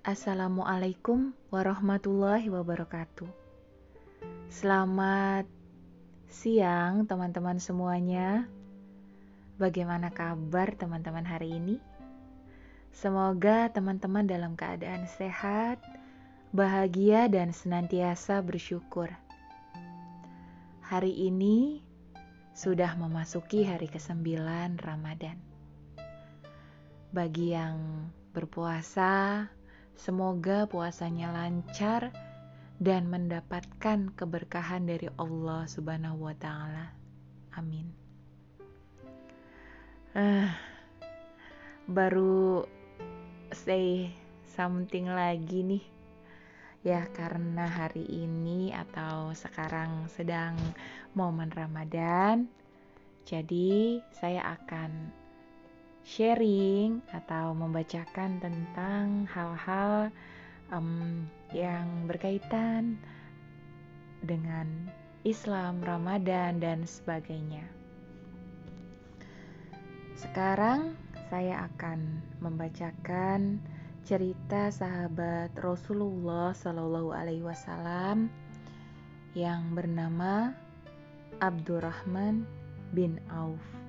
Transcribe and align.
Assalamualaikum 0.00 1.36
warahmatullahi 1.52 2.48
wabarakatuh. 2.48 3.28
Selamat 4.48 5.44
siang, 6.24 7.04
teman-teman 7.04 7.60
semuanya. 7.60 8.48
Bagaimana 9.60 10.08
kabar 10.08 10.72
teman-teman 10.72 11.28
hari 11.28 11.52
ini? 11.52 11.76
Semoga 12.96 13.68
teman-teman 13.68 14.24
dalam 14.24 14.56
keadaan 14.56 15.04
sehat, 15.04 15.84
bahagia, 16.48 17.28
dan 17.28 17.52
senantiasa 17.52 18.40
bersyukur. 18.40 19.12
Hari 20.80 21.12
ini 21.28 21.84
sudah 22.56 22.96
memasuki 22.96 23.68
hari 23.68 23.92
ke-9 23.92 24.16
Ramadan. 24.80 25.36
Bagi 27.12 27.52
yang 27.52 28.08
berpuasa, 28.32 29.44
semoga 30.00 30.64
puasanya 30.64 31.28
lancar 31.28 32.08
dan 32.80 33.12
mendapatkan 33.12 34.08
keberkahan 34.16 34.88
dari 34.88 35.12
Allah 35.20 35.68
Subhanahu 35.68 36.24
wa 36.24 36.32
taala. 36.40 36.96
Amin. 37.52 37.92
Uh, 40.16 40.48
baru 41.84 42.64
say 43.52 44.08
something 44.48 45.04
lagi 45.12 45.60
nih. 45.60 45.84
Ya, 46.80 47.04
karena 47.12 47.68
hari 47.68 48.08
ini 48.08 48.72
atau 48.72 49.36
sekarang 49.36 50.08
sedang 50.08 50.56
momen 51.12 51.52
Ramadan. 51.52 52.48
Jadi, 53.28 54.00
saya 54.16 54.56
akan 54.56 55.12
sharing 56.10 56.98
atau 57.14 57.54
membacakan 57.54 58.42
tentang 58.42 59.30
hal-hal 59.30 60.10
um, 60.74 61.22
yang 61.54 61.86
berkaitan 62.10 62.98
dengan 64.26 64.90
Islam, 65.22 65.78
Ramadan, 65.86 66.58
dan 66.58 66.82
sebagainya. 66.82 67.62
Sekarang 70.18 70.98
saya 71.30 71.70
akan 71.70 72.18
membacakan 72.42 73.62
cerita 74.02 74.74
sahabat 74.74 75.54
Rasulullah 75.62 76.50
Shallallahu 76.50 77.14
Alaihi 77.14 77.46
Wasallam 77.46 78.26
yang 79.38 79.78
bernama 79.78 80.50
Abdurrahman 81.38 82.42
bin 82.90 83.22
Auf. 83.30 83.79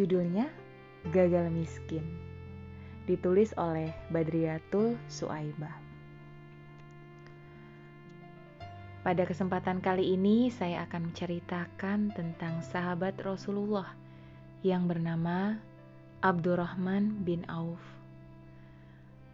Judulnya 0.00 0.48
Gagal 1.12 1.52
Miskin. 1.52 2.00
Ditulis 3.04 3.52
oleh 3.60 3.92
Badriatul 4.08 4.96
Suaibah. 5.12 5.76
Pada 9.04 9.28
kesempatan 9.28 9.84
kali 9.84 10.16
ini 10.16 10.48
saya 10.48 10.88
akan 10.88 11.12
menceritakan 11.12 12.16
tentang 12.16 12.64
sahabat 12.64 13.20
Rasulullah 13.20 13.92
yang 14.64 14.88
bernama 14.88 15.60
Abdurrahman 16.24 17.20
bin 17.20 17.44
Auf. 17.52 17.84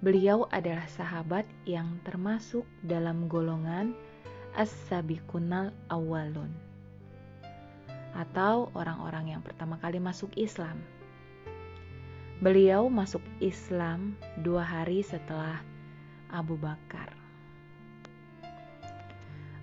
Beliau 0.00 0.48
adalah 0.48 0.88
sahabat 0.88 1.44
yang 1.68 2.00
termasuk 2.08 2.64
dalam 2.80 3.28
golongan 3.28 3.92
as-sabiqunal 4.56 5.76
awalun 5.92 6.56
atau 8.14 8.70
orang-orang 8.78 9.34
yang 9.34 9.42
pertama 9.42 9.76
kali 9.82 9.98
masuk 9.98 10.30
Islam. 10.38 10.80
Beliau 12.38 12.86
masuk 12.86 13.22
Islam 13.42 14.14
dua 14.40 14.62
hari 14.62 15.02
setelah 15.02 15.58
Abu 16.30 16.54
Bakar. 16.54 17.10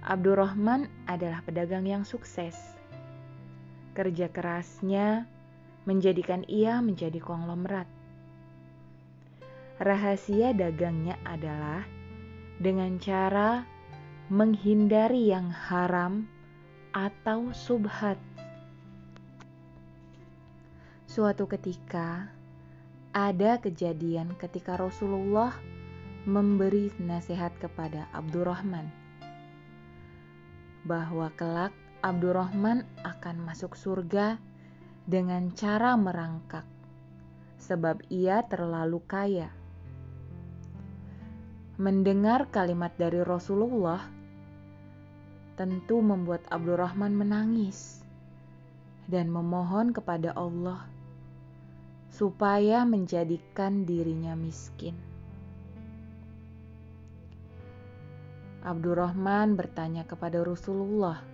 Abdurrahman 0.04 0.92
adalah 1.08 1.42
pedagang 1.48 1.88
yang 1.88 2.04
sukses. 2.04 2.58
Kerja 3.96 4.28
kerasnya 4.28 5.26
menjadikan 5.84 6.46
ia 6.48 6.80
menjadi 6.80 7.20
konglomerat 7.22 7.86
Rahasia 9.82 10.54
dagangnya 10.54 11.18
adalah 11.26 11.82
dengan 12.62 13.02
cara 13.02 13.66
menghindari 14.30 15.34
yang 15.34 15.50
haram 15.50 16.30
atau 16.94 17.50
subhat. 17.50 18.22
Suatu 21.12 21.44
ketika 21.44 22.32
ada 23.12 23.60
kejadian 23.60 24.32
ketika 24.40 24.80
Rasulullah 24.80 25.52
memberi 26.24 26.88
nasihat 27.04 27.52
kepada 27.60 28.08
Abdurrahman 28.16 28.88
bahwa 30.88 31.28
kelak 31.36 31.76
Abdurrahman 32.00 32.88
akan 33.04 33.44
masuk 33.44 33.76
surga 33.76 34.40
dengan 35.04 35.52
cara 35.52 36.00
merangkak 36.00 36.64
sebab 37.60 38.08
ia 38.08 38.48
terlalu 38.48 39.04
kaya. 39.04 39.52
Mendengar 41.76 42.48
kalimat 42.56 42.96
dari 42.96 43.20
Rasulullah 43.20 44.00
tentu 45.60 46.00
membuat 46.00 46.48
Abdurrahman 46.48 47.12
menangis 47.20 48.00
dan 49.12 49.28
memohon 49.28 49.92
kepada 49.92 50.32
Allah 50.40 50.88
supaya 52.12 52.84
menjadikan 52.84 53.88
dirinya 53.88 54.36
miskin. 54.36 54.94
Abdurrahman 58.62 59.58
bertanya 59.58 60.06
kepada 60.06 60.46
Rasulullah 60.46 61.32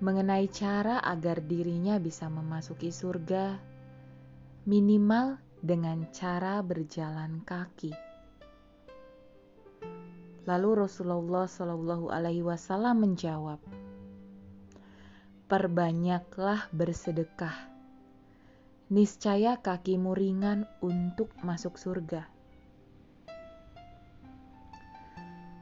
mengenai 0.00 0.48
cara 0.48 1.02
agar 1.04 1.44
dirinya 1.44 2.00
bisa 2.00 2.24
memasuki 2.32 2.88
surga, 2.88 3.60
minimal 4.64 5.36
dengan 5.60 6.08
cara 6.08 6.64
berjalan 6.64 7.44
kaki. 7.44 7.92
Lalu 10.48 10.88
Rasulullah 10.88 11.44
Shallallahu 11.44 12.08
Alaihi 12.08 12.40
Wasallam 12.40 13.04
menjawab, 13.04 13.60
"Perbanyaklah 15.52 16.72
bersedekah, 16.72 17.69
niscaya 18.90 19.62
kakimu 19.62 20.12
ringan 20.12 20.66
untuk 20.84 21.30
masuk 21.40 21.78
surga." 21.78 22.26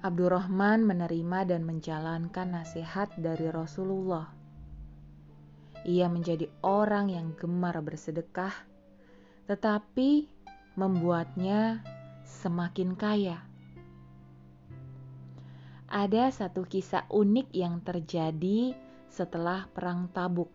Abdurrahman 0.02 0.82
menerima 0.82 1.38
dan 1.46 1.62
menjalankan 1.62 2.48
nasihat 2.54 3.12
dari 3.20 3.52
Rasulullah. 3.52 4.32
Ia 5.84 6.10
menjadi 6.10 6.48
orang 6.64 7.12
yang 7.12 7.36
gemar 7.38 7.78
bersedekah, 7.84 8.54
tetapi 9.46 10.26
membuatnya 10.74 11.82
semakin 12.24 12.94
kaya 12.98 13.48
ada 15.88 16.28
satu 16.28 16.68
kisah 16.68 17.08
unik 17.08 17.48
yang 17.56 17.80
terjadi 17.80 18.76
setelah 19.08 19.64
Perang 19.72 20.12
Tabuk. 20.12 20.52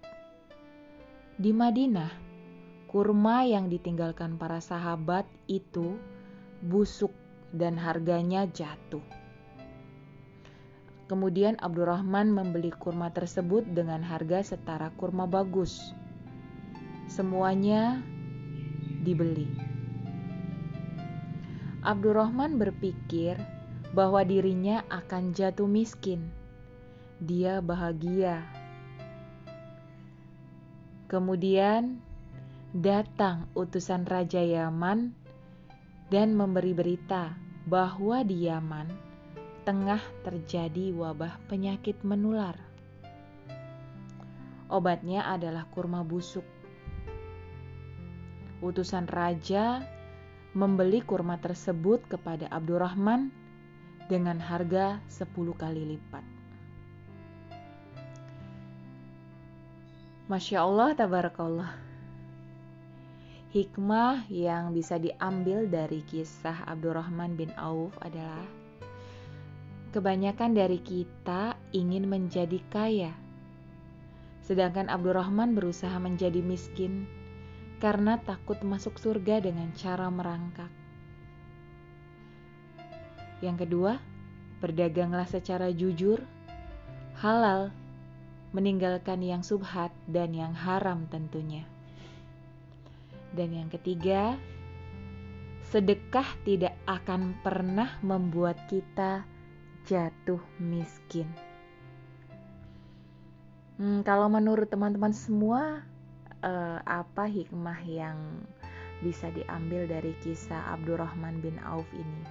Di 1.33 1.49
Madinah, 1.49 2.22
kurma 2.93 3.41
yang 3.41 3.73
ditinggalkan 3.73 4.37
para 4.37 4.61
sahabat 4.61 5.25
itu 5.49 5.97
busuk 6.61 7.09
dan 7.49 7.73
harganya 7.73 8.45
jatuh. 8.45 9.01
Kemudian 11.09 11.57
Abdurrahman 11.57 12.29
membeli 12.29 12.69
kurma 12.69 13.09
tersebut 13.09 13.65
dengan 13.65 14.05
harga 14.05 14.45
setara 14.45 14.93
kurma 14.93 15.25
bagus. 15.25 15.89
Semuanya 17.09 17.97
dibeli. 19.01 19.49
Abdurrahman 21.81 22.61
berpikir 22.61 23.41
bahwa 23.97 24.21
dirinya 24.21 24.85
akan 24.93 25.33
jatuh 25.33 25.65
miskin. 25.65 26.29
Dia 27.17 27.57
bahagia. 27.57 28.45
Kemudian 31.09 32.12
datang 32.73 33.45
utusan 33.53 34.01
Raja 34.09 34.41
Yaman 34.41 35.13
dan 36.09 36.33
memberi 36.33 36.73
berita 36.73 37.37
bahwa 37.69 38.25
di 38.25 38.49
Yaman 38.49 38.89
tengah 39.61 40.01
terjadi 40.25 40.89
wabah 40.97 41.37
penyakit 41.45 42.01
menular. 42.01 42.57
Obatnya 44.73 45.21
adalah 45.29 45.69
kurma 45.69 46.01
busuk. 46.01 46.43
Utusan 48.65 49.05
raja 49.05 49.85
membeli 50.57 51.05
kurma 51.05 51.37
tersebut 51.37 52.01
kepada 52.09 52.49
Abdurrahman 52.49 53.29
dengan 54.09 54.41
harga 54.41 54.97
10 55.13 55.29
kali 55.53 55.93
lipat. 55.93 56.25
Masya 60.25 60.57
Allah, 60.65 60.89
tabarakallah. 60.97 61.92
Hikmah 63.53 64.25
yang 64.33 64.73
bisa 64.73 64.97
diambil 64.97 65.69
dari 65.69 66.01
kisah 66.09 66.65
Abdurrahman 66.65 67.37
bin 67.37 67.53
Auf 67.53 67.93
adalah 68.01 68.41
kebanyakan 69.93 70.57
dari 70.57 70.81
kita 70.81 71.53
ingin 71.69 72.09
menjadi 72.09 72.57
kaya. 72.73 73.13
Sedangkan 74.41 74.89
Abdurrahman 74.89 75.53
berusaha 75.53 75.93
menjadi 76.01 76.41
miskin 76.41 77.05
karena 77.77 78.17
takut 78.25 78.57
masuk 78.65 78.97
surga 78.97 79.45
dengan 79.45 79.69
cara 79.77 80.09
merangkak. 80.09 80.73
Yang 83.45 83.69
kedua, 83.69 84.01
berdaganglah 84.65 85.29
secara 85.29 85.69
jujur, 85.69 86.25
halal, 87.21 87.69
meninggalkan 88.49 89.21
yang 89.21 89.45
subhat 89.45 89.93
dan 90.09 90.33
yang 90.33 90.57
haram 90.57 91.05
tentunya. 91.13 91.69
Dan 93.33 93.49
yang 93.49 93.69
ketiga, 93.73 94.37
sedekah 95.73 96.29
tidak 96.45 96.77
akan 96.85 97.33
pernah 97.41 97.97
membuat 98.05 98.55
kita 98.69 99.25
jatuh 99.89 100.39
miskin. 100.61 101.25
Hmm, 103.81 104.05
kalau 104.05 104.29
menurut 104.29 104.69
teman-teman 104.69 105.11
semua, 105.17 105.81
eh, 106.45 106.79
apa 106.85 107.25
hikmah 107.25 107.81
yang 107.89 108.45
bisa 109.01 109.33
diambil 109.33 109.89
dari 109.89 110.13
kisah 110.21 110.77
Abdurrahman 110.77 111.41
bin 111.41 111.57
Auf 111.65 111.89
ini? 111.97 112.23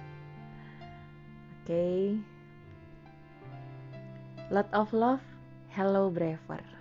Oke, 1.63 1.67
okay. 1.67 2.03
lot 4.51 4.71
of 4.71 4.91
love, 4.95 5.23
hello 5.75 6.07
braver. 6.07 6.72